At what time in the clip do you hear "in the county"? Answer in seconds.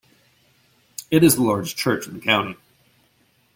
2.07-2.55